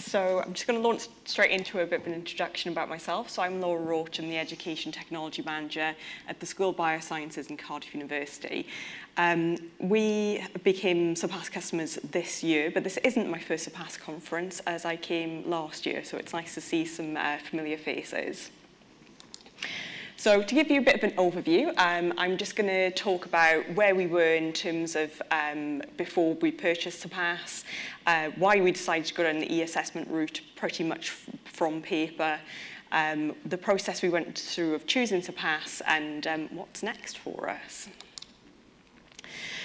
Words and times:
So 0.00 0.42
I'm 0.44 0.54
just 0.54 0.66
going 0.66 0.80
to 0.80 0.86
launch 0.86 1.08
straight 1.26 1.50
into 1.50 1.80
a 1.80 1.86
bit 1.86 2.00
of 2.00 2.06
an 2.06 2.14
introduction 2.14 2.72
about 2.72 2.88
myself. 2.88 3.28
So 3.28 3.42
I'm 3.42 3.60
Laura 3.60 3.80
Roach, 3.80 4.18
I'm 4.18 4.28
the 4.28 4.38
Education 4.38 4.90
Technology 4.90 5.42
Manager 5.42 5.94
at 6.26 6.40
the 6.40 6.46
School 6.46 6.70
of 6.70 6.76
Biosciences 6.76 7.50
in 7.50 7.56
Cardiff 7.56 7.92
University. 7.94 8.66
Um, 9.18 9.58
we 9.78 10.42
became 10.64 11.14
Surpass 11.14 11.50
customers 11.50 11.98
this 12.10 12.42
year, 12.42 12.70
but 12.70 12.82
this 12.82 12.96
isn't 12.98 13.30
my 13.30 13.38
first 13.38 13.64
Surpass 13.64 13.98
conference 13.98 14.60
as 14.60 14.84
I 14.84 14.96
came 14.96 15.48
last 15.48 15.84
year, 15.84 16.02
so 16.02 16.16
it's 16.16 16.32
nice 16.32 16.54
to 16.54 16.60
see 16.60 16.86
some 16.86 17.16
uh, 17.16 17.36
familiar 17.38 17.76
faces. 17.76 18.50
So 20.20 20.42
to 20.42 20.54
give 20.54 20.70
you 20.70 20.80
a 20.80 20.82
bit 20.82 20.96
of 20.96 21.02
an 21.02 21.12
overview, 21.12 21.68
um, 21.78 22.12
I'm 22.18 22.36
just 22.36 22.54
going 22.54 22.68
to 22.68 22.90
talk 22.90 23.24
about 23.24 23.66
where 23.72 23.94
we 23.94 24.06
were 24.06 24.34
in 24.34 24.52
terms 24.52 24.94
of 24.94 25.10
um, 25.30 25.80
before 25.96 26.34
we 26.42 26.50
purchased 26.50 27.00
Surpass, 27.00 27.64
uh, 28.06 28.28
why 28.36 28.60
we 28.60 28.70
decided 28.70 29.06
to 29.06 29.14
go 29.14 29.22
down 29.22 29.38
the 29.38 29.50
e-assessment 29.50 30.06
route 30.10 30.42
pretty 30.56 30.84
much 30.84 31.08
from 31.46 31.80
paper, 31.80 32.38
um, 32.92 33.34
the 33.46 33.56
process 33.56 34.02
we 34.02 34.10
went 34.10 34.38
through 34.38 34.74
of 34.74 34.86
choosing 34.86 35.22
Surpass, 35.22 35.80
and 35.86 36.26
um, 36.26 36.50
what's 36.52 36.82
next 36.82 37.16
for 37.16 37.48
us. 37.48 37.88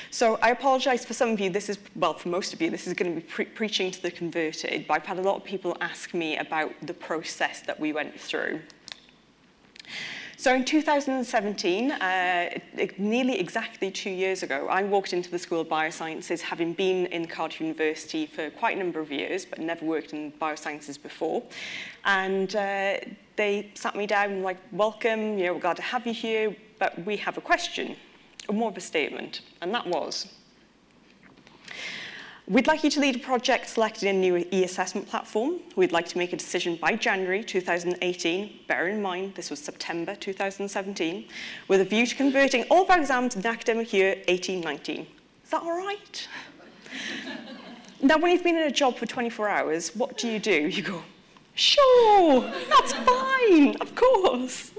So 0.10 0.40
I 0.42 0.52
apologise 0.52 1.04
for 1.04 1.14
some 1.14 1.32
of 1.32 1.42
you, 1.42 1.50
this 1.50 1.68
is, 1.68 1.80
well, 1.98 2.14
for 2.14 2.30
most 2.30 2.54
of 2.54 2.62
you, 2.62 2.70
this 2.70 2.88
is 2.88 2.94
going 2.94 3.14
to 3.14 3.20
be 3.20 3.28
pre 3.28 3.44
preaching 3.44 3.92
to 3.92 4.02
the 4.02 4.10
converted, 4.10 4.88
but 4.88 4.94
I've 4.94 5.06
had 5.06 5.20
a 5.20 5.22
lot 5.22 5.36
of 5.36 5.44
people 5.44 5.76
ask 5.82 6.14
me 6.14 6.38
about 6.38 6.72
the 6.82 6.94
process 6.94 7.60
that 7.64 7.78
we 7.78 7.92
went 7.92 8.18
through. 8.18 8.62
So 10.38 10.54
in 10.54 10.66
2017, 10.66 11.92
uh, 11.92 12.50
e-, 12.78 12.90
nearly 12.98 13.40
exactly 13.40 13.90
two 13.90 14.10
years 14.10 14.44
ago, 14.44 14.68
I 14.70 14.84
walked 14.84 15.14
into 15.14 15.32
the 15.32 15.40
School 15.40 15.62
of 15.62 15.68
Biosciences 15.68 16.42
having 16.42 16.74
been 16.74 17.06
in 17.08 17.26
Cardiff 17.26 17.62
University 17.62 18.26
for 18.26 18.50
quite 18.50 18.76
a 18.76 18.80
number 18.80 19.00
of 19.00 19.12
years, 19.12 19.46
but 19.46 19.60
never 19.60 19.86
worked 19.86 20.12
in 20.12 20.34
biosciences 20.34 21.02
before. 21.02 21.42
And 22.04 22.54
uh, 22.54 22.98
they 23.38 23.72
sat 23.76 23.96
me 23.96 24.08
down 24.08 24.32
and 24.32 24.44
like, 24.44 24.58
welcome, 24.74 25.38
you 25.38 25.46
know, 25.46 25.54
we're 25.54 25.62
glad 25.62 25.78
to 25.78 25.82
have 25.82 26.06
you 26.06 26.14
here, 26.14 26.56
but 26.80 27.06
we 27.06 27.16
have 27.18 27.38
a 27.38 27.42
question, 27.42 27.96
or 28.50 28.56
more 28.56 28.70
of 28.70 28.78
a 28.78 28.82
statement. 28.82 29.42
And 29.62 29.74
that 29.74 29.88
was, 29.88 30.28
We'd 32.48 32.68
like 32.68 32.84
you 32.84 32.92
to 32.92 33.00
lead 33.00 33.16
a 33.16 33.20
project 33.20 33.68
selecting 33.68 34.08
a 34.08 34.14
new 34.14 34.46
e-assessment 34.54 35.10
platform. 35.10 35.62
We'd 35.76 35.92
like 35.92 36.08
to 36.10 36.18
make 36.20 36.32
a 36.32 36.38
decision 36.38 36.76
by 36.76 36.96
January 36.96 37.44
2018. 37.44 38.60
Bear 38.68 38.88
in 38.88 39.02
mind, 39.02 39.34
this 39.34 39.50
was 39.50 39.60
September 39.60 40.14
2017, 40.14 41.26
with 41.68 41.82
a 41.82 41.86
view 41.86 42.06
to 42.06 42.16
converting 42.16 42.64
all 42.70 42.84
of 42.84 42.92
our 42.92 43.00
exams 43.00 43.36
in 43.36 43.42
the 43.42 43.48
academic 43.48 43.92
year 43.92 44.18
18-19. 44.28 45.00
Is 45.00 45.50
that 45.50 45.64
all 45.64 45.76
right? 45.76 46.28
now, 48.04 48.20
when 48.20 48.32
you've 48.32 48.44
been 48.44 48.58
in 48.58 48.68
a 48.68 48.72
job 48.72 48.96
for 48.96 49.08
24 49.08 49.50
hours, 49.50 49.96
what 49.96 50.16
do 50.16 50.28
you 50.28 50.38
do? 50.38 50.68
You 50.68 50.84
go, 50.84 51.02
sure, 51.56 52.42
that's 52.70 52.94
fine, 52.94 53.76
of 53.78 53.96
course. 53.96 54.72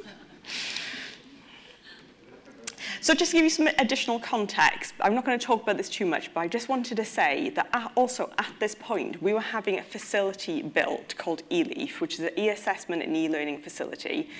So 3.06 3.14
just 3.14 3.30
to 3.30 3.36
give 3.36 3.44
you 3.44 3.50
some 3.50 3.68
additional 3.78 4.18
context, 4.18 4.75
I'm 4.98 5.14
not 5.14 5.26
going 5.26 5.38
to 5.38 5.44
talk 5.44 5.62
about 5.62 5.76
this 5.76 5.90
too 5.90 6.06
much, 6.06 6.32
but 6.32 6.40
I 6.40 6.48
just 6.48 6.70
wanted 6.70 6.96
to 6.96 7.04
say 7.04 7.50
that 7.50 7.92
also 7.96 8.30
at 8.38 8.52
this 8.60 8.74
point, 8.74 9.22
we 9.22 9.34
were 9.34 9.40
having 9.40 9.78
a 9.78 9.82
facility 9.82 10.62
built 10.62 11.14
called 11.18 11.42
eLeaf, 11.50 12.00
which 12.00 12.14
is 12.14 12.20
an 12.20 12.30
e-assessment 12.38 13.02
and 13.02 13.14
e-learning 13.14 13.60
facility. 13.60 14.30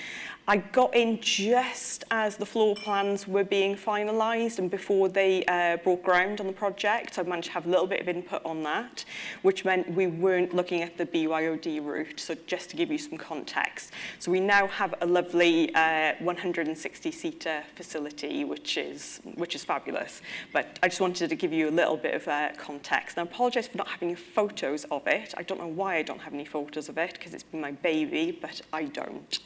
I 0.49 0.57
got 0.57 0.95
in 0.95 1.19
just 1.19 2.05
as 2.09 2.37
the 2.37 2.45
floor 2.45 2.73
plans 2.73 3.27
were 3.27 3.43
being 3.43 3.75
finalised 3.75 4.59
and 4.59 4.71
before 4.71 5.09
they 5.09 5.43
uh, 5.43 5.75
broke 5.75 6.03
ground 6.03 6.39
on 6.39 6.47
the 6.47 6.53
project. 6.53 7.15
So 7.15 7.21
I 7.21 7.25
managed 7.25 7.47
to 7.47 7.53
have 7.53 7.65
a 7.65 7.69
little 7.69 7.85
bit 7.85 7.99
of 7.99 8.07
input 8.07 8.45
on 8.45 8.63
that, 8.63 9.03
which 9.41 9.65
meant 9.65 9.91
we 9.93 10.07
weren't 10.07 10.55
looking 10.55 10.83
at 10.83 10.97
the 10.97 11.05
BYOD 11.05 11.85
route. 11.85 12.21
So 12.21 12.33
just 12.45 12.69
to 12.69 12.77
give 12.77 12.89
you 12.89 12.97
some 12.97 13.17
context. 13.17 13.91
So 14.19 14.31
we 14.31 14.39
now 14.39 14.67
have 14.67 14.95
a 15.01 15.05
lovely 15.05 15.69
160-seater 15.75 17.49
uh, 17.49 17.63
facility, 17.75 18.45
which 18.45 18.77
is, 18.77 19.19
which 19.35 19.53
is 19.53 19.65
fabulous. 19.65 20.21
But 20.53 20.79
I 20.81 20.87
just 20.87 21.01
wanted 21.01 21.29
to 21.29 21.35
give 21.35 21.53
you 21.53 21.69
a 21.69 21.71
little 21.71 21.97
bit 21.97 22.15
of 22.15 22.27
uh, 22.27 22.49
context. 22.57 23.17
And 23.17 23.27
I 23.27 23.31
apologise 23.31 23.67
for 23.67 23.77
not 23.77 23.87
having 23.87 24.15
photos 24.15 24.85
of 24.85 25.05
it. 25.07 25.33
I 25.37 25.43
don't 25.43 25.59
know 25.59 25.67
why 25.67 25.97
I 25.97 26.01
don't 26.01 26.21
have 26.21 26.33
any 26.33 26.45
photos 26.45 26.89
of 26.89 26.97
it, 26.97 27.13
because 27.13 27.33
it's 27.33 27.43
been 27.43 27.61
my 27.61 27.71
baby, 27.71 28.37
but 28.41 28.61
I 28.71 28.85
don't. 28.85 29.39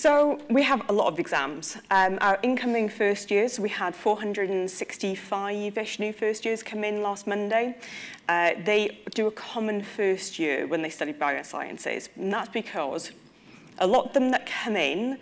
So 0.00 0.40
we 0.48 0.62
have 0.62 0.88
a 0.88 0.94
lot 0.94 1.12
of 1.12 1.18
exams. 1.18 1.76
Um, 1.90 2.16
our 2.22 2.38
incoming 2.42 2.88
first 2.88 3.30
years, 3.30 3.60
we 3.60 3.68
had 3.68 3.94
465-ish 3.94 5.98
new 5.98 6.14
first 6.14 6.46
years 6.46 6.62
come 6.62 6.84
in 6.84 7.02
last 7.02 7.26
Monday. 7.26 7.76
Uh, 8.26 8.52
they 8.64 9.02
do 9.14 9.26
a 9.26 9.30
common 9.30 9.82
first 9.82 10.38
year 10.38 10.66
when 10.66 10.80
they 10.80 10.88
study 10.88 11.12
biosciences. 11.12 12.08
And 12.16 12.32
that's 12.32 12.48
because 12.48 13.10
a 13.78 13.86
lot 13.86 14.06
of 14.06 14.14
them 14.14 14.30
that 14.30 14.46
come 14.46 14.76
in 14.76 15.18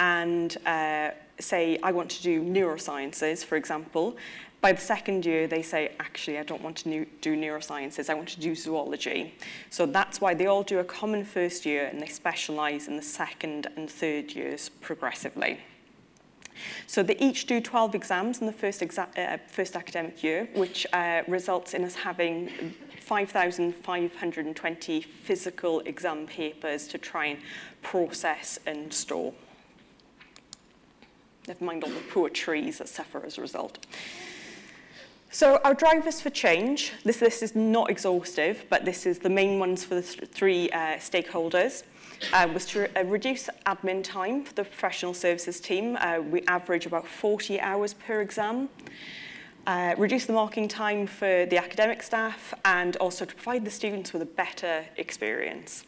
and 0.00 0.56
uh, 0.66 1.10
say, 1.38 1.78
I 1.82 1.92
want 1.92 2.10
to 2.10 2.22
do 2.22 2.42
neurosciences, 2.42 3.44
for 3.44 3.56
example, 3.56 4.16
by 4.60 4.72
the 4.72 4.80
second 4.80 5.24
year, 5.24 5.46
they 5.46 5.62
say, 5.62 5.92
actually, 6.00 6.38
I 6.38 6.42
don't 6.42 6.62
want 6.62 6.78
to 6.78 7.06
do 7.22 7.36
neurosciences, 7.36 8.10
I 8.10 8.14
want 8.14 8.28
to 8.30 8.40
do 8.40 8.54
zoology. 8.54 9.34
So 9.70 9.86
that's 9.86 10.20
why 10.20 10.34
they 10.34 10.46
all 10.46 10.62
do 10.62 10.80
a 10.80 10.84
common 10.84 11.24
first 11.24 11.64
year 11.64 11.86
and 11.86 12.00
they 12.00 12.08
specialise 12.08 12.88
in 12.88 12.96
the 12.96 13.02
second 13.02 13.68
and 13.76 13.88
third 13.88 14.32
years 14.32 14.68
progressively. 14.80 15.60
So 16.86 17.02
they 17.02 17.16
each 17.16 17.46
do 17.46 17.60
12 17.60 17.94
exams 17.94 18.40
in 18.40 18.46
the 18.46 18.52
first, 18.52 18.82
uh, 18.82 19.38
first 19.48 19.76
academic 19.76 20.22
year, 20.22 20.46
which 20.54 20.86
uh, 20.92 21.22
results 21.26 21.72
in 21.72 21.84
us 21.84 21.94
having 21.94 22.74
5,520 23.00 25.00
physical 25.00 25.80
exam 25.80 26.26
papers 26.26 26.86
to 26.88 26.98
try 26.98 27.26
and 27.26 27.38
process 27.82 28.58
and 28.66 28.92
store. 28.92 29.32
Never 31.48 31.64
mind 31.64 31.84
all 31.84 31.90
the 31.90 32.00
poor 32.10 32.28
trees 32.28 32.78
that 32.78 32.88
suffer 32.88 33.24
as 33.24 33.38
a 33.38 33.40
result. 33.40 33.78
So 35.32 35.60
our 35.62 35.74
drivers 35.74 36.20
for 36.20 36.30
change, 36.30 36.92
this 37.04 37.22
list 37.22 37.42
is 37.42 37.54
not 37.54 37.88
exhaustive, 37.88 38.64
but 38.68 38.84
this 38.84 39.06
is 39.06 39.20
the 39.20 39.28
main 39.28 39.60
ones 39.60 39.84
for 39.84 39.94
the 39.94 40.02
th 40.02 40.28
three 40.28 40.68
uh, 40.70 40.98
stakeholders, 40.98 41.84
uh, 42.32 42.48
was 42.52 42.66
to 42.66 42.80
re 42.80 42.88
uh, 42.96 43.04
reduce 43.04 43.48
admin 43.64 44.02
time 44.02 44.44
for 44.44 44.54
the 44.54 44.64
professional 44.64 45.14
services 45.14 45.60
team. 45.60 45.96
Uh, 46.00 46.18
we 46.18 46.42
average 46.48 46.86
about 46.86 47.06
40 47.06 47.60
hours 47.60 47.94
per 47.94 48.20
exam. 48.20 48.68
Uh, 49.66 49.94
reduce 49.96 50.26
the 50.26 50.32
marking 50.32 50.66
time 50.66 51.06
for 51.06 51.46
the 51.46 51.58
academic 51.58 52.02
staff 52.02 52.52
and 52.64 52.96
also 52.96 53.24
to 53.24 53.34
provide 53.34 53.64
the 53.64 53.70
students 53.70 54.12
with 54.12 54.22
a 54.22 54.32
better 54.44 54.84
experience. 54.96 55.84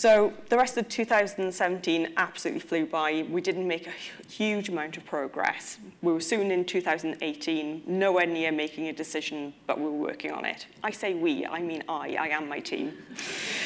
So 0.00 0.32
the 0.48 0.56
rest 0.56 0.78
of 0.78 0.88
2017 0.88 2.14
absolutely 2.16 2.60
flew 2.60 2.86
by. 2.86 3.26
We 3.28 3.42
didn't 3.42 3.68
make 3.68 3.86
a 3.86 3.90
huge 4.30 4.70
amount 4.70 4.96
of 4.96 5.04
progress. 5.04 5.76
We 6.00 6.10
were 6.10 6.22
soon 6.22 6.50
in 6.50 6.64
2018, 6.64 7.82
nowhere 7.86 8.24
near 8.24 8.50
making 8.50 8.88
a 8.88 8.94
decision, 8.94 9.52
but 9.66 9.78
we 9.78 9.84
were 9.84 9.90
working 9.90 10.32
on 10.32 10.46
it. 10.46 10.64
I 10.82 10.90
say 10.90 11.12
we, 11.12 11.44
I 11.44 11.60
mean 11.60 11.84
I, 11.86 12.16
I 12.18 12.28
am 12.28 12.48
my 12.48 12.60
team. 12.60 12.94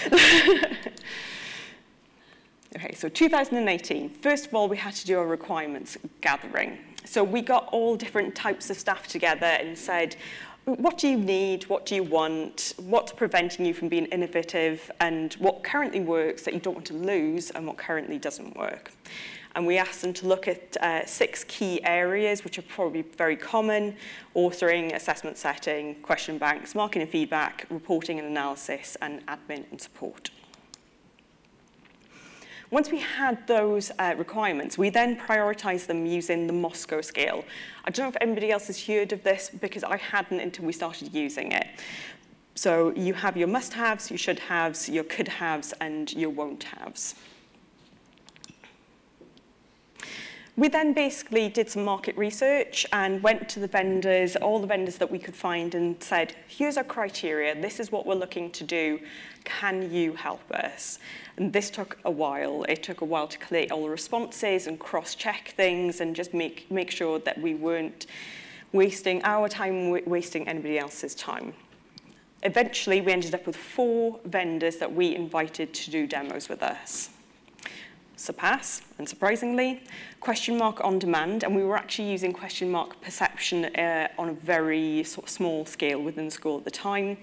okay, 2.74 2.94
so 2.96 3.08
2018, 3.08 4.10
first 4.14 4.48
of 4.48 4.54
all, 4.56 4.66
we 4.66 4.76
had 4.76 4.94
to 4.94 5.06
do 5.06 5.20
a 5.20 5.24
requirements 5.24 5.96
gathering. 6.20 6.78
So 7.04 7.22
we 7.22 7.42
got 7.42 7.68
all 7.70 7.94
different 7.94 8.34
types 8.34 8.70
of 8.70 8.76
staff 8.76 9.06
together 9.06 9.46
and 9.46 9.78
said, 9.78 10.16
what 10.64 10.96
do 10.96 11.08
you 11.08 11.18
need, 11.18 11.64
what 11.64 11.84
do 11.84 11.94
you 11.94 12.02
want, 12.02 12.74
what's 12.78 13.12
preventing 13.12 13.66
you 13.66 13.74
from 13.74 13.88
being 13.88 14.06
innovative 14.06 14.90
and 15.00 15.34
what 15.34 15.62
currently 15.62 16.00
works 16.00 16.42
that 16.44 16.54
you 16.54 16.60
don't 16.60 16.74
want 16.74 16.86
to 16.86 16.94
lose 16.94 17.50
and 17.50 17.66
what 17.66 17.76
currently 17.76 18.18
doesn't 18.18 18.56
work. 18.56 18.92
And 19.54 19.66
we 19.66 19.78
asked 19.78 20.02
them 20.02 20.12
to 20.14 20.26
look 20.26 20.48
at 20.48 20.76
uh, 20.78 21.06
six 21.06 21.44
key 21.44 21.84
areas, 21.84 22.42
which 22.42 22.58
are 22.58 22.62
probably 22.62 23.02
very 23.02 23.36
common, 23.36 23.94
authoring, 24.34 24.94
assessment 24.94 25.36
setting, 25.36 25.94
question 25.96 26.38
banks, 26.38 26.74
marketing 26.74 27.02
and 27.02 27.10
feedback, 27.10 27.66
reporting 27.70 28.18
and 28.18 28.26
analysis, 28.26 28.96
and 29.00 29.24
admin 29.26 29.70
and 29.70 29.80
support. 29.80 30.30
Once 32.74 32.90
we 32.90 32.98
had 32.98 33.46
those 33.46 33.92
uh, 34.00 34.16
requirements, 34.18 34.76
we 34.76 34.90
then 34.90 35.16
prioritized 35.16 35.86
them 35.86 36.04
using 36.04 36.48
the 36.48 36.52
Moscow 36.52 37.00
scale. 37.00 37.44
I 37.84 37.90
don't 37.90 38.06
know 38.06 38.08
if 38.08 38.16
anybody 38.20 38.50
else 38.50 38.66
has 38.66 38.84
heard 38.84 39.12
of 39.12 39.22
this 39.22 39.48
because 39.60 39.84
I 39.84 39.96
hadn't 39.96 40.40
until 40.40 40.64
we 40.64 40.72
started 40.72 41.14
using 41.14 41.52
it. 41.52 41.68
So 42.56 42.92
you 42.96 43.14
have 43.14 43.36
your 43.36 43.46
must-haves, 43.46 44.10
your 44.10 44.18
should-haves, 44.18 44.88
your 44.88 45.04
could-haves, 45.04 45.72
and 45.80 46.12
your 46.14 46.30
won't-haves. 46.30 47.14
We 50.56 50.68
then 50.68 50.92
basically 50.92 51.48
did 51.48 51.68
some 51.68 51.84
market 51.84 52.16
research 52.16 52.86
and 52.92 53.20
went 53.24 53.48
to 53.50 53.60
the 53.60 53.66
vendors, 53.66 54.36
all 54.36 54.60
the 54.60 54.68
vendors 54.68 54.98
that 54.98 55.10
we 55.10 55.18
could 55.18 55.34
find 55.34 55.74
and 55.74 56.00
said, 56.00 56.36
here's 56.46 56.76
our 56.76 56.84
criteria, 56.84 57.60
this 57.60 57.80
is 57.80 57.90
what 57.90 58.06
we're 58.06 58.14
looking 58.14 58.52
to 58.52 58.62
do, 58.62 59.00
can 59.42 59.92
you 59.92 60.12
help 60.12 60.48
us? 60.52 61.00
And 61.36 61.52
this 61.52 61.70
took 61.70 61.98
a 62.04 62.10
while. 62.10 62.62
It 62.68 62.84
took 62.84 63.00
a 63.00 63.04
while 63.04 63.26
to 63.26 63.38
collate 63.38 63.72
all 63.72 63.82
the 63.82 63.90
responses 63.90 64.68
and 64.68 64.78
cross-check 64.78 65.54
things 65.56 66.00
and 66.00 66.14
just 66.14 66.32
make, 66.32 66.70
make 66.70 66.92
sure 66.92 67.18
that 67.18 67.40
we 67.40 67.54
weren't 67.54 68.06
wasting 68.72 69.24
our 69.24 69.48
time, 69.48 69.90
wasting 70.06 70.46
anybody 70.46 70.78
else's 70.78 71.16
time. 71.16 71.52
Eventually, 72.44 73.00
we 73.00 73.10
ended 73.10 73.34
up 73.34 73.44
with 73.44 73.56
four 73.56 74.20
vendors 74.24 74.76
that 74.76 74.94
we 74.94 75.16
invited 75.16 75.74
to 75.74 75.90
do 75.90 76.06
demos 76.06 76.48
with 76.48 76.62
us. 76.62 77.10
Surpass, 78.16 78.82
unsurprisingly, 79.00 79.80
Questionmark 80.22 80.76
OnDemand, 80.76 81.42
and 81.42 81.54
we 81.54 81.64
were 81.64 81.76
actually 81.76 82.10
using 82.10 82.32
Questionmark 82.32 82.92
Perception 83.00 83.64
uh, 83.64 84.08
on 84.18 84.28
a 84.28 84.32
very 84.32 85.02
sort 85.02 85.26
of 85.26 85.30
small 85.30 85.66
scale 85.66 86.00
within 86.00 86.26
the 86.26 86.30
school 86.30 86.58
at 86.58 86.64
the 86.64 86.70
time. 86.70 87.16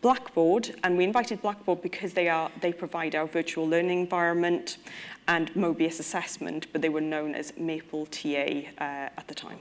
Blackboard, 0.00 0.76
and 0.84 0.96
we 0.96 1.04
invited 1.04 1.40
Blackboard 1.42 1.82
because 1.82 2.12
they, 2.12 2.28
are, 2.28 2.50
they 2.60 2.72
provide 2.72 3.14
our 3.14 3.26
virtual 3.26 3.66
learning 3.66 4.00
environment 4.00 4.76
and 5.26 5.52
Mobius 5.54 5.98
assessment, 5.98 6.66
but 6.72 6.82
they 6.82 6.88
were 6.88 7.00
known 7.00 7.34
as 7.34 7.52
Maple 7.56 8.06
TA 8.06 8.28
uh, 8.28 9.08
at 9.16 9.24
the 9.26 9.34
time. 9.34 9.58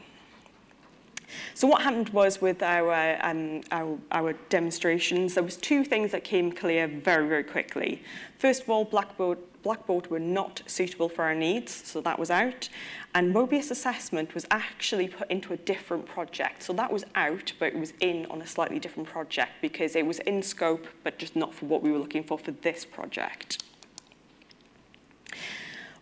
So 1.54 1.68
what 1.68 1.82
happened 1.82 2.10
was 2.10 2.40
with 2.42 2.62
our, 2.62 3.18
um, 3.22 3.62
our, 3.72 3.98
our 4.12 4.34
demonstrations, 4.50 5.34
there 5.34 5.44
was 5.44 5.58
two 5.58 5.84
things 5.84 6.12
that 6.12 6.24
came 6.24 6.52
clear 6.52 6.88
very, 6.88 7.28
very 7.28 7.44
quickly. 7.44 8.02
First 8.38 8.64
of 8.64 8.70
all, 8.70 8.86
Blackboard, 8.86 9.40
Blackboard 9.68 10.10
were 10.10 10.18
not 10.18 10.62
suitable 10.66 11.10
for 11.10 11.26
our 11.26 11.36
needs, 11.36 11.74
so 11.74 12.00
that 12.00 12.18
was 12.18 12.32
out. 12.32 12.70
And 13.14 13.36
Mobius 13.36 13.70
assessment 13.70 14.34
was 14.34 14.46
actually 14.50 15.10
put 15.10 15.30
into 15.30 15.52
a 15.52 15.58
different 15.58 16.06
project. 16.06 16.64
So 16.64 16.72
that 16.72 16.90
was 16.90 17.04
out, 17.16 17.52
but 17.60 17.74
it 17.74 17.78
was 17.78 17.92
in 18.00 18.28
on 18.28 18.42
a 18.42 18.48
slightly 18.48 18.80
different 18.80 19.10
project 19.10 19.52
because 19.62 19.98
it 19.98 20.06
was 20.06 20.20
in 20.20 20.42
scope, 20.42 20.88
but 21.04 21.20
just 21.20 21.36
not 21.36 21.54
for 21.54 21.66
what 21.66 21.84
we 21.84 21.92
were 21.92 21.98
looking 21.98 22.24
for 22.24 22.40
for 22.40 22.52
this 22.52 22.86
project. 22.86 23.62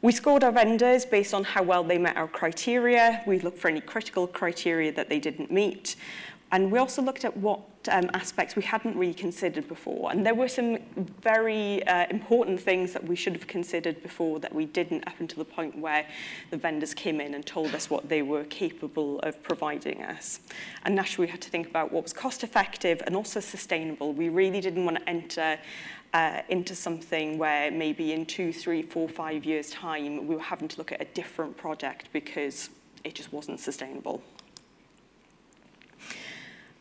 We 0.04 0.12
scored 0.12 0.44
our 0.44 0.52
vendors 0.52 1.04
based 1.04 1.34
on 1.34 1.44
how 1.44 1.64
well 1.64 1.84
they 1.84 1.98
met 1.98 2.18
our 2.18 2.28
criteria. 2.28 3.24
We 3.26 3.40
looked 3.40 3.58
for 3.58 3.70
any 3.70 3.82
critical 3.82 4.28
criteria 4.28 4.92
that 4.92 5.10
they 5.10 5.20
didn't 5.20 5.50
meet. 5.50 5.96
And 6.52 6.72
we 6.72 6.80
also 6.80 7.02
looked 7.02 7.26
at 7.26 7.36
what 7.36 7.60
um, 7.92 8.10
aspects 8.14 8.56
we 8.56 8.64
hadn't 8.64 8.96
really 8.96 9.14
considered 9.14 9.68
before. 9.68 10.12
And 10.12 10.26
there 10.26 10.36
were 10.36 10.48
some 10.48 10.78
very 11.22 11.86
uh, 11.88 12.06
important 12.10 12.60
things 12.60 12.94
that 12.94 13.04
we 13.04 13.16
should 13.16 13.34
have 13.34 13.48
considered 13.48 14.02
before 14.02 14.40
that 14.40 14.54
we 14.54 14.66
didn't 14.66 15.08
up 15.08 15.20
until 15.20 15.44
the 15.44 15.50
point 15.50 15.78
where 15.78 16.08
the 16.52 16.58
vendors 16.58 16.94
came 16.94 17.20
in 17.20 17.34
and 17.34 17.46
told 17.46 17.74
us 17.74 17.90
what 17.90 18.08
they 18.10 18.22
were 18.22 18.44
capable 18.46 19.20
of 19.20 19.42
providing 19.44 20.04
us. 20.04 20.40
And 20.84 20.96
naturally, 20.96 21.28
we 21.28 21.32
had 21.32 21.42
to 21.42 21.50
think 21.50 21.68
about 21.68 21.92
what 21.92 22.04
was 22.04 22.14
cost 22.14 22.44
effective 22.44 23.02
and 23.06 23.16
also 23.16 23.40
sustainable. 23.40 24.14
We 24.14 24.30
really 24.30 24.62
didn't 24.62 24.86
want 24.86 24.98
to 24.98 25.10
enter 25.10 25.60
uh, 26.14 26.42
into 26.50 26.76
something 26.76 27.38
where 27.38 27.72
maybe 27.72 28.14
in 28.14 28.26
two, 28.26 28.54
three, 28.54 28.82
four, 28.82 29.10
five 29.10 29.44
years' 29.46 29.72
time, 29.72 30.28
we 30.28 30.36
were 30.36 30.42
having 30.42 30.68
to 30.70 30.78
look 30.78 30.92
at 30.92 31.02
a 31.02 31.06
different 31.14 31.58
project 31.58 32.08
because 32.14 32.70
it 33.04 33.16
just 33.16 33.34
wasn't 33.34 33.60
sustainable. 33.60 34.22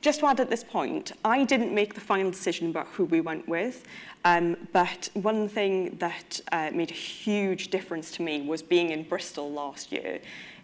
Just 0.05 0.21
to 0.21 0.27
add 0.27 0.39
at 0.39 0.51
this 0.51 0.63
point, 0.63 1.13
I 1.25 1.45
didn't 1.45 1.75
make 1.75 1.95
the 1.95 2.01
final 2.03 2.31
decision 2.31 2.69
about 2.69 2.89
who 2.89 3.07
we 3.07 3.23
went 3.23 3.49
with, 3.49 3.87
um, 4.27 4.55
but 4.71 5.09
one 5.15 5.49
thing 5.49 5.97
that 5.97 6.43
uh, 6.53 6.71
made 6.75 6.91
a 6.91 6.95
huge 6.95 7.69
difference 7.69 8.11
to 8.17 8.23
me 8.23 8.43
was 8.43 8.61
being 8.61 8.91
in 8.91 9.05
Bristol 9.05 9.51
last 9.51 9.91
year. 9.91 10.21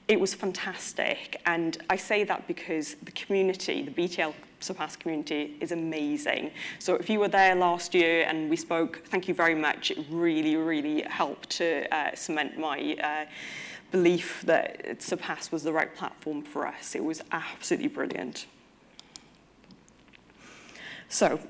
It 0.08 0.20
was 0.20 0.34
fantastic, 0.34 1.40
and 1.46 1.78
I 1.88 1.96
say 1.96 2.22
that 2.24 2.46
because 2.48 2.96
the 3.02 3.12
community, 3.12 3.80
the 3.80 3.90
BTL 3.90 4.34
Surpass 4.58 4.96
community 4.96 5.56
is 5.58 5.72
amazing. 5.72 6.50
So 6.78 6.96
if 6.96 7.08
you 7.08 7.18
were 7.18 7.28
there 7.28 7.54
last 7.54 7.94
year 7.94 8.26
and 8.28 8.50
we 8.50 8.56
spoke, 8.56 9.00
thank 9.06 9.26
you 9.26 9.32
very 9.32 9.54
much. 9.54 9.90
It 9.90 10.04
really, 10.10 10.56
really 10.56 11.00
helped 11.04 11.48
to 11.60 11.88
uh, 11.96 12.14
cement 12.14 12.58
my 12.58 12.94
uh, 13.02 13.24
belief 13.90 14.42
that 14.42 15.00
Surpass 15.00 15.50
was 15.50 15.62
the 15.62 15.72
right 15.72 15.96
platform 15.96 16.42
for 16.42 16.66
us. 16.66 16.94
It 16.94 17.02
was 17.02 17.22
absolutely 17.32 17.88
brilliant. 17.88 18.44
So 21.12 21.40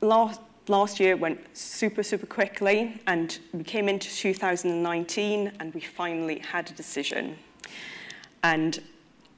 last, 0.00 0.40
last 0.68 1.00
year 1.00 1.16
went 1.16 1.40
super, 1.52 2.04
super 2.04 2.26
quickly, 2.26 3.00
and 3.08 3.36
we 3.52 3.64
came 3.64 3.88
into 3.88 4.08
2019, 4.08 5.52
and 5.58 5.74
we 5.74 5.80
finally 5.80 6.38
had 6.38 6.70
a 6.70 6.74
decision. 6.74 7.36
And 8.44 8.80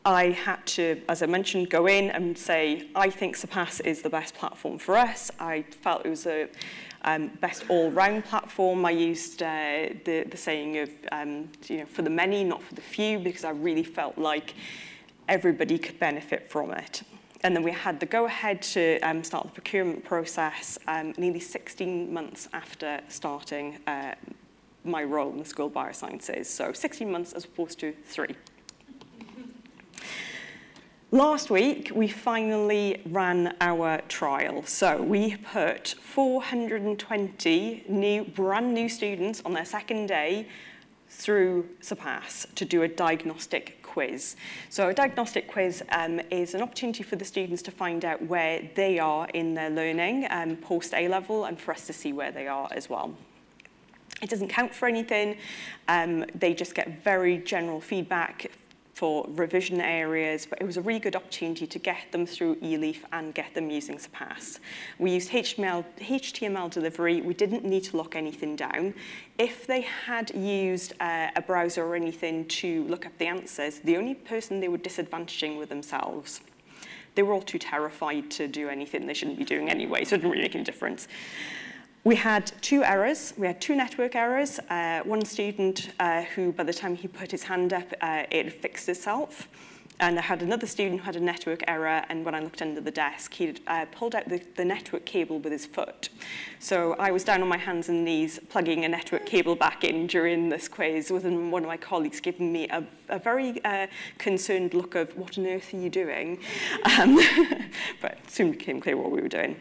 I 0.04 0.26
had 0.28 0.66
to, 0.66 1.00
as 1.08 1.22
I 1.22 1.26
mentioned, 1.26 1.70
go 1.70 1.86
in 1.86 2.10
and 2.10 2.36
say, 2.36 2.88
I 2.94 3.08
think 3.08 3.34
Surpass 3.34 3.80
is 3.80 4.02
the 4.02 4.10
best 4.10 4.34
platform 4.34 4.76
for 4.76 4.94
us. 4.94 5.30
I 5.40 5.62
felt 5.62 6.04
it 6.04 6.10
was 6.10 6.26
a 6.26 6.48
um, 7.04 7.28
best 7.40 7.64
all-round 7.70 8.26
platform. 8.26 8.84
I 8.84 8.90
used 8.90 9.42
uh, 9.42 9.88
the, 10.04 10.26
the 10.28 10.36
saying 10.36 10.76
of, 10.78 10.90
um, 11.12 11.48
you 11.66 11.78
know, 11.78 11.86
for 11.86 12.02
the 12.02 12.10
many, 12.10 12.44
not 12.44 12.62
for 12.62 12.74
the 12.74 12.82
few, 12.82 13.19
because 13.19 13.44
I 13.44 13.50
really 13.50 13.84
felt 13.84 14.19
like 14.19 14.52
everybody 15.28 15.78
could 15.78 15.98
benefit 15.98 16.50
from 16.50 16.72
it. 16.72 17.04
And 17.44 17.56
then 17.56 17.65
we 17.65 17.73
had 17.73 17.99
the 17.99 18.06
go-ahead 18.06 18.62
to 18.62 19.00
um, 19.00 19.25
start 19.25 19.47
the 19.47 19.53
procurement 19.53 20.05
process 20.05 20.79
um, 20.87 21.12
nearly 21.17 21.41
16 21.41 22.12
months 22.12 22.49
after 22.53 23.00
starting 23.09 23.79
uh, 23.89 24.15
my 24.85 25.03
role 25.03 25.33
in 25.33 25.39
the 25.39 25.44
School 25.44 25.67
of 25.67 25.73
Biosciences. 25.73 26.47
So 26.47 26.73
16 26.73 27.11
months 27.11 27.33
as 27.33 27.44
opposed 27.44 27.81
to 27.81 27.93
three. 28.05 28.37
Last 31.11 31.50
week, 31.50 31.91
we 31.94 32.09
finally 32.09 33.03
ran 33.06 33.55
our 33.61 34.00
trial. 34.09 34.62
So 34.65 35.03
we 35.03 35.37
put 35.37 35.89
420 35.89 37.85
new, 37.89 38.25
brand 38.25 38.73
new 38.73 38.89
students 38.89 39.43
on 39.44 39.53
their 39.53 39.65
second 39.65 40.06
day 40.06 40.49
through 41.12 41.69
Surpass 41.81 42.47
to 42.55 42.64
do 42.64 42.82
a 42.82 42.88
diagnostic 42.88 43.82
quiz. 43.82 44.37
So 44.70 44.88
a 44.88 44.94
diagnostic 44.94 45.47
quiz 45.47 45.82
um, 45.91 46.20
is 46.31 46.55
an 46.55 46.62
opportunity 46.62 47.03
for 47.03 47.17
the 47.17 47.25
students 47.25 47.62
to 47.62 47.70
find 47.70 48.05
out 48.05 48.26
where 48.26 48.70
they 48.75 48.99
are 48.99 49.29
in 49.29 49.55
their 49.55 49.70
learning 49.70 50.26
um, 50.31 50.56
post 50.56 50.94
A-level 50.94 51.44
and 51.44 51.61
for 51.61 51.73
us 51.73 51.87
to 51.87 51.93
see 51.93 52.12
where 52.12 52.32
they 52.32 52.49
are 52.49 52.69
as 52.73 52.88
well. 52.88 53.14
It 54.23 54.31
doesn't 54.31 54.49
count 54.49 54.75
for 54.75 54.88
anything. 54.88 55.37
Um, 55.88 56.25
they 56.35 56.55
just 56.55 56.75
get 56.75 57.03
very 57.03 57.38
general 57.38 57.81
feedback 57.81 58.50
for 58.94 59.27
revision 59.31 59.81
areas, 59.81 60.47
but 60.47 60.61
it 60.61 60.65
was 60.65 60.77
a 60.77 60.83
really 60.83 61.00
good 61.00 61.17
opportunity 61.17 61.67
to 61.67 61.79
get 61.79 62.12
them 62.12 62.27
through 62.27 62.56
eLeaf 62.56 62.99
and 63.12 63.35
get 63.35 63.55
them 63.55 63.71
using 63.71 63.99
Surpass. 63.99 64.61
We 64.99 65.12
used 65.12 65.31
HTML, 65.31 65.85
HTML 65.99 66.71
delivery. 66.71 67.23
We 67.23 67.35
didn't 67.35 67.65
need 67.65 67.85
to 67.85 67.97
lock 67.97 68.17
anything 68.17 68.55
down. 68.55 68.94
If 69.39 69.67
they 69.67 69.81
had 69.81 70.35
used 70.35 70.93
uh, 71.00 71.31
a 71.35 71.41
browser 71.41 71.85
or 71.85 71.97
anything 71.97 72.47
to 72.49 72.85
look 72.85 73.06
up 73.06 73.17
the 73.19 73.27
answers, 73.27 73.79
the 73.81 73.97
only 73.97 74.15
person 74.15 74.61
they 74.61 74.69
were 74.69 74.79
disadvantaging 74.79 75.56
were 75.56 75.67
themselves. 75.67 76.43
They 77.15 77.23
were 77.23 77.33
all 77.33 77.43
too 77.43 77.59
terrified 77.59 78.31
to 78.32 78.49
do 78.49 78.69
anything 78.69 79.06
they 79.06 79.15
shouldn't 79.15 79.39
be 79.39 79.44
doing 79.44 79.69
anyway, 79.69 80.05
so 80.05 80.15
it 80.15 80.19
didn't 80.19 80.31
really 80.31 80.43
make 80.43 80.55
any 80.55 80.65
difference. 80.65 81.08
We 82.05 82.17
had 82.17 82.51
two 82.63 82.82
errors. 82.82 83.32
We 83.37 83.47
had 83.47 83.61
two 83.61 83.77
network 83.77 84.17
errors. 84.17 84.59
Uh, 84.69 85.03
one 85.05 85.25
student 85.25 85.91
uh, 86.01 86.23
who, 86.23 86.51
by 86.51 86.65
the 86.65 86.73
time 86.73 86.97
he 86.97 87.06
put 87.06 87.31
his 87.31 87.44
hand 87.44 87.73
up, 87.73 87.85
uh, 88.01 88.25
it 88.29 88.53
fixed 88.53 88.89
itself. 88.89 89.49
And 90.01 90.19
I 90.19 90.23
had 90.23 90.43
another 90.43 90.67
student 90.67 90.99
who 90.99 91.05
had 91.05 91.15
a 91.15 91.21
network 91.21 91.63
error, 91.69 92.03
and 92.09 92.25
when 92.25 92.35
I 92.35 92.41
looked 92.41 92.61
under 92.61 92.81
the 92.81 92.91
desk, 92.91 93.35
he 93.35 93.55
uh, 93.69 93.87
pulled 93.93 94.17
out 94.17 94.29
the, 94.29 94.43
the 94.56 94.65
network 94.65 95.05
cable 95.05 95.39
with 95.39 95.53
his 95.53 95.65
foot. 95.65 96.09
So 96.59 96.94
I 96.94 97.13
was 97.13 97.23
down 97.23 97.41
on 97.41 97.47
my 97.47 97.56
hands 97.56 97.89
and 97.89 98.05
knees 98.05 98.41
plugging 98.49 98.85
a 98.85 98.89
network 98.89 99.25
cable 99.25 99.55
back 99.55 99.85
in 99.85 100.09
during 100.09 100.49
this 100.49 100.67
quiz, 100.67 101.13
with 101.13 101.25
one 101.25 101.63
of 101.63 101.69
my 101.69 101.77
colleagues 101.77 102.19
giving 102.19 102.53
me 102.53 102.69
a, 102.71 102.85
a 103.11 103.21
very 103.21 103.65
uh, 103.65 103.87
concerned 104.19 104.75
look 104.75 104.97
of, 104.97 105.17
what 105.17 105.39
on 105.39 105.47
earth 105.47 105.73
are 105.73 105.77
you 105.77 105.91
doing? 105.91 106.41
Um, 106.99 107.21
but 108.01 108.19
soon 108.29 108.51
became 108.51 108.81
clear 108.81 108.97
what 108.97 109.13
we 109.13 109.21
were 109.21 109.29
doing. 109.29 109.55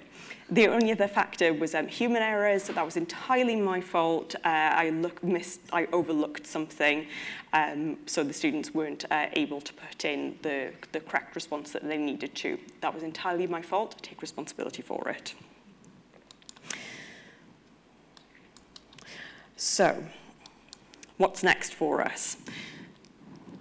The 0.49 0.67
only 0.67 0.91
other 0.91 1.07
factor 1.07 1.53
was 1.53 1.73
um, 1.73 1.87
human 1.87 2.21
errors. 2.21 2.63
So 2.63 2.73
That 2.73 2.83
was 2.85 2.97
entirely 2.97 3.55
my 3.55 3.79
fault. 3.79 4.35
Uh, 4.43 4.47
I, 4.47 4.89
look, 4.89 5.23
missed, 5.23 5.61
I 5.71 5.87
overlooked 5.93 6.45
something, 6.45 7.07
um, 7.53 7.97
so 8.05 8.23
the 8.23 8.33
students 8.33 8.73
weren't 8.73 9.05
uh, 9.09 9.27
able 9.33 9.61
to 9.61 9.73
put 9.73 10.03
in 10.03 10.37
the, 10.41 10.71
the 10.91 10.99
correct 10.99 11.35
response 11.35 11.71
that 11.71 11.87
they 11.87 11.97
needed 11.97 12.35
to. 12.35 12.57
That 12.81 12.93
was 12.93 13.03
entirely 13.03 13.47
my 13.47 13.61
fault. 13.61 13.95
I 13.97 14.05
take 14.05 14.21
responsibility 14.21 14.81
for 14.81 15.07
it. 15.07 15.33
So, 19.55 20.03
what's 21.17 21.43
next 21.43 21.73
for 21.73 22.01
us? 22.01 22.35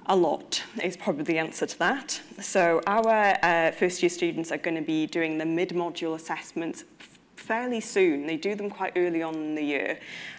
A 0.07 0.17
lot 0.17 0.63
is 0.83 0.97
probably 0.97 1.25
the 1.25 1.39
answer 1.39 1.67
to 1.67 1.79
that. 1.79 2.21
So 2.41 2.81
our 2.87 3.37
uh, 3.43 3.71
first 3.73 4.03
year 4.03 4.11
students 4.11 4.51
are 4.51 4.59
going 4.59 4.77
to 4.77 4.83
be 4.83 5.07
doing 5.07 5.39
the 5.39 5.45
mid-module 5.45 6.15
assessments 6.15 6.85
fairly 7.37 7.81
soon. 7.81 8.27
They 8.27 8.37
do 8.37 8.55
them 8.55 8.71
quite 8.71 8.93
early 8.97 9.23
on 9.23 9.35
in 9.35 9.55
the 9.55 9.63
year. 9.63 9.99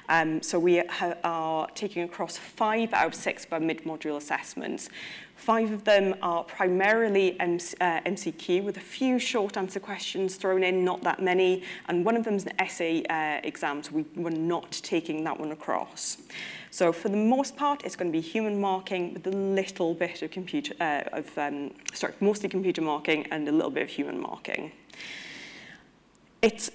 Um, 0.10 0.42
so 0.42 0.58
we 0.60 0.80
are 0.80 1.68
taking 1.76 2.04
across 2.04 2.38
five 2.38 2.94
out 2.94 3.08
of 3.08 3.16
six 3.16 3.46
of 3.46 3.54
our 3.54 3.60
mid-module 3.60 4.18
assessments. 4.18 4.90
Five 5.36 5.72
of 5.72 5.84
them 5.84 6.16
are 6.22 6.44
primarily 6.44 7.40
MC, 7.40 7.76
uh, 7.82 8.00
MCQ 8.02 8.64
with 8.64 8.78
a 8.78 8.82
few 8.82 9.20
short 9.20 9.58
answer 9.58 9.80
questions 9.80 10.36
thrown 10.36 10.64
in, 10.64 10.86
not 10.86 11.02
that 11.02 11.22
many, 11.22 11.64
and 11.88 12.06
one 12.06 12.16
of 12.16 12.24
them 12.24 12.36
is 12.36 12.46
an 12.46 12.54
essay 12.60 13.04
uh, 13.10 13.42
exam, 13.44 13.82
so 13.84 13.92
we 13.92 14.06
were 14.16 14.30
not 14.30 14.72
taking 14.84 15.24
that 15.24 15.40
one 15.40 15.52
across. 15.52 16.18
So 16.74 16.94
for 16.94 17.10
the 17.10 17.18
most 17.18 17.58
part, 17.58 17.84
it's 17.84 17.98
going 17.98 18.10
to 18.10 18.18
be 18.18 18.22
human 18.22 18.60
marking 18.60 19.14
with 19.14 19.28
a 19.28 19.32
little 19.32 19.94
bit 19.94 20.22
of 20.22 20.32
computer, 20.32 20.74
uh, 20.80 21.02
of, 21.12 21.38
um, 21.38 21.72
sorry, 21.94 22.14
mostly 22.22 22.48
computer 22.48 22.82
marking 22.82 23.28
and 23.28 23.48
a 23.48 23.52
little 23.52 23.70
bit 23.70 23.84
of 23.84 23.90
human 23.90 24.20
marking. 24.20 24.72
It's 26.42 26.72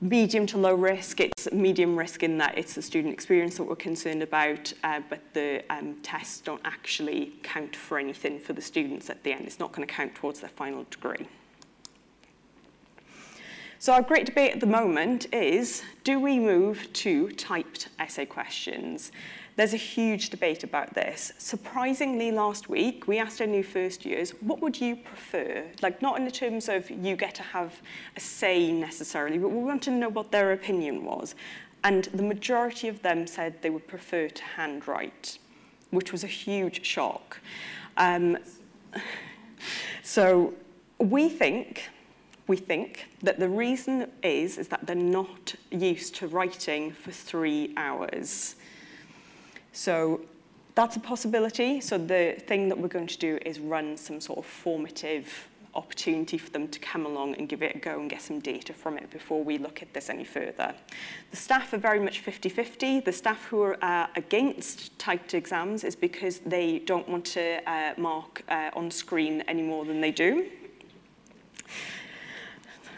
medium 0.00 0.46
to 0.46 0.56
low 0.56 0.74
risk. 0.74 1.20
It's 1.20 1.52
medium 1.52 1.94
risk 1.96 2.22
in 2.22 2.38
that 2.38 2.56
it's 2.56 2.74
the 2.74 2.80
student 2.80 3.12
experience 3.12 3.58
that 3.58 3.64
we're 3.64 3.76
concerned 3.76 4.22
about, 4.22 4.72
uh, 4.82 5.02
but 5.10 5.20
the 5.34 5.62
um, 5.68 5.96
tests 6.02 6.40
don't 6.40 6.62
actually 6.64 7.34
count 7.42 7.76
for 7.76 7.98
anything 7.98 8.40
for 8.40 8.54
the 8.54 8.62
students 8.62 9.10
at 9.10 9.22
the 9.24 9.32
end. 9.32 9.46
It's 9.46 9.58
not 9.58 9.72
going 9.72 9.86
to 9.86 9.92
count 9.92 10.14
towards 10.14 10.40
their 10.40 10.48
final 10.48 10.86
degree. 10.90 11.26
So 13.80 13.92
our 13.92 14.02
great 14.02 14.26
debate 14.26 14.54
at 14.54 14.58
the 14.58 14.66
moment 14.66 15.32
is, 15.32 15.84
do 16.02 16.18
we 16.18 16.40
move 16.40 16.92
to 16.94 17.30
typed 17.30 17.88
essay 18.00 18.26
questions? 18.26 19.12
There's 19.54 19.72
a 19.72 19.76
huge 19.76 20.30
debate 20.30 20.64
about 20.64 20.94
this. 20.94 21.32
Surprisingly, 21.38 22.32
last 22.32 22.68
week, 22.68 23.06
we 23.06 23.18
asked 23.18 23.40
our 23.40 23.46
new 23.46 23.62
first 23.62 24.04
years, 24.04 24.30
what 24.40 24.60
would 24.60 24.80
you 24.80 24.96
prefer? 24.96 25.64
Like, 25.80 26.02
not 26.02 26.18
in 26.18 26.24
the 26.24 26.30
terms 26.32 26.68
of 26.68 26.90
you 26.90 27.14
get 27.14 27.36
to 27.36 27.44
have 27.44 27.80
a 28.16 28.20
say 28.20 28.72
necessarily, 28.72 29.38
but 29.38 29.50
we 29.50 29.62
wanted 29.62 29.82
to 29.84 29.90
know 29.92 30.08
what 30.08 30.32
their 30.32 30.50
opinion 30.50 31.04
was. 31.04 31.36
And 31.84 32.06
the 32.06 32.24
majority 32.24 32.88
of 32.88 33.02
them 33.02 33.28
said 33.28 33.62
they 33.62 33.70
would 33.70 33.86
prefer 33.86 34.28
to 34.28 34.42
handwrite, 34.42 35.38
which 35.90 36.10
was 36.10 36.24
a 36.24 36.28
huge 36.28 36.84
shock. 36.84 37.38
Um, 37.96 38.38
so 40.02 40.54
we 40.98 41.28
think 41.28 41.90
we 42.48 42.56
think 42.56 43.06
that 43.22 43.38
the 43.38 43.48
reason 43.48 44.10
is, 44.22 44.58
is 44.58 44.68
that 44.68 44.86
they're 44.86 44.96
not 44.96 45.54
used 45.70 46.14
to 46.16 46.26
writing 46.26 46.90
for 46.90 47.12
three 47.12 47.72
hours. 47.76 48.56
So 49.72 50.22
that's 50.74 50.96
a 50.96 51.00
possibility. 51.00 51.80
So 51.80 51.98
the 51.98 52.36
thing 52.46 52.68
that 52.70 52.78
we're 52.78 52.88
going 52.88 53.06
to 53.06 53.18
do 53.18 53.38
is 53.44 53.60
run 53.60 53.96
some 53.98 54.20
sort 54.20 54.38
of 54.38 54.46
formative 54.46 55.48
opportunity 55.74 56.38
for 56.38 56.50
them 56.50 56.66
to 56.66 56.78
come 56.78 57.04
along 57.04 57.34
and 57.34 57.48
give 57.48 57.62
it 57.62 57.76
a 57.76 57.78
go 57.78 58.00
and 58.00 58.08
get 58.08 58.22
some 58.22 58.40
data 58.40 58.72
from 58.72 58.96
it 58.96 59.10
before 59.10 59.44
we 59.44 59.58
look 59.58 59.82
at 59.82 59.92
this 59.92 60.08
any 60.08 60.24
further. 60.24 60.74
The 61.30 61.36
staff 61.36 61.72
are 61.74 61.78
very 61.78 62.00
much 62.00 62.24
50-50. 62.24 63.04
The 63.04 63.12
staff 63.12 63.44
who 63.44 63.60
are 63.60 63.76
uh, 63.84 64.06
against 64.16 64.98
typed 64.98 65.34
exams 65.34 65.84
is 65.84 65.94
because 65.94 66.38
they 66.38 66.78
don't 66.80 67.06
want 67.08 67.26
to 67.26 67.60
uh, 67.70 67.92
mark 67.98 68.42
uh, 68.48 68.70
on 68.72 68.90
screen 68.90 69.42
any 69.42 69.62
more 69.62 69.84
than 69.84 70.00
they 70.00 70.10
do 70.10 70.48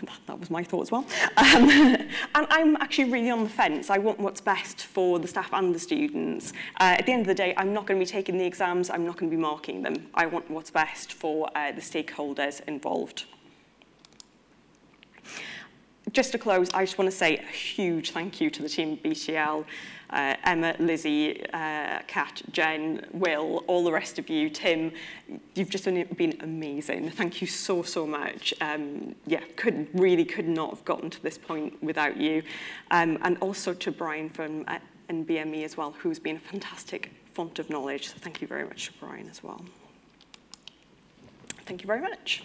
that, 0.06 0.18
that 0.26 0.40
was 0.40 0.50
my 0.50 0.62
thought 0.62 0.82
as 0.82 0.90
well. 0.90 1.06
Um, 1.36 1.68
and 2.34 2.46
I'm 2.50 2.76
actually 2.76 3.10
really 3.10 3.30
on 3.30 3.44
the 3.44 3.50
fence. 3.50 3.90
I 3.90 3.98
want 3.98 4.18
what's 4.18 4.40
best 4.40 4.84
for 4.84 5.18
the 5.18 5.28
staff 5.28 5.50
and 5.52 5.74
the 5.74 5.78
students. 5.78 6.52
Uh, 6.80 6.96
at 6.98 7.06
the 7.06 7.12
end 7.12 7.22
of 7.22 7.26
the 7.26 7.34
day, 7.34 7.54
I'm 7.56 7.72
not 7.72 7.86
going 7.86 7.98
to 7.98 8.04
be 8.04 8.10
taking 8.10 8.38
the 8.38 8.44
exams. 8.44 8.90
I'm 8.90 9.04
not 9.04 9.16
going 9.16 9.30
to 9.30 9.36
be 9.36 9.40
marking 9.40 9.82
them. 9.82 10.08
I 10.14 10.26
want 10.26 10.50
what's 10.50 10.70
best 10.70 11.12
for 11.12 11.48
uh, 11.56 11.72
the 11.72 11.80
stakeholders 11.80 12.60
involved. 12.66 13.24
Just 16.12 16.32
to 16.32 16.38
close, 16.38 16.70
I 16.74 16.84
just 16.84 16.98
want 16.98 17.10
to 17.10 17.16
say 17.16 17.36
a 17.36 17.52
huge 17.52 18.10
thank 18.10 18.40
you 18.40 18.50
to 18.50 18.62
the 18.62 18.68
team 18.68 18.94
at 18.94 19.02
BTL. 19.02 19.64
Uh, 20.10 20.36
Emma, 20.44 20.74
Lizzie, 20.78 21.44
uh, 21.52 22.00
Kat, 22.06 22.42
Jen, 22.52 23.06
Will, 23.12 23.64
all 23.66 23.84
the 23.84 23.92
rest 23.92 24.18
of 24.18 24.28
you, 24.28 24.50
Tim, 24.50 24.92
you've 25.54 25.70
just 25.70 25.84
been 25.84 26.36
amazing. 26.40 27.10
Thank 27.10 27.40
you 27.40 27.46
so, 27.46 27.82
so 27.82 28.06
much. 28.06 28.52
Um, 28.60 29.14
yeah, 29.26 29.40
could, 29.56 29.88
really 29.94 30.24
could 30.24 30.48
not 30.48 30.70
have 30.70 30.84
gotten 30.84 31.10
to 31.10 31.22
this 31.22 31.38
point 31.38 31.82
without 31.82 32.16
you. 32.16 32.42
Um, 32.90 33.18
and 33.22 33.38
also 33.38 33.72
to 33.74 33.92
Brian 33.92 34.28
from 34.30 34.64
uh, 34.68 34.78
NBME 35.08 35.64
as 35.64 35.76
well, 35.76 35.92
who's 35.92 36.18
been 36.18 36.36
a 36.36 36.40
fantastic 36.40 37.10
font 37.34 37.58
of 37.58 37.70
knowledge. 37.70 38.08
So 38.08 38.14
thank 38.18 38.40
you 38.40 38.46
very 38.46 38.64
much 38.64 38.86
to 38.86 38.92
Brian 38.98 39.28
as 39.28 39.42
well. 39.42 39.64
Thank 41.66 41.82
you 41.82 41.86
very 41.86 42.00
much. 42.00 42.42